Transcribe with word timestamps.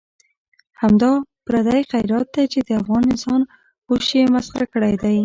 همدا 0.81 1.11
پردی 1.47 1.81
خیرات 1.91 2.27
دی 2.35 2.45
چې 2.53 2.59
د 2.67 2.69
افغان 2.81 3.03
انسان 3.11 3.41
هوش 3.87 4.05
یې 4.17 4.23
مسخره 4.35 4.65
کړی 4.73 4.93
دی. 5.03 5.17